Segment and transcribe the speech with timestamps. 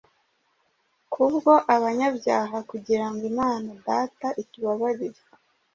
[1.13, 5.21] kubwo abanyabyaha kugirango imana data itubabarire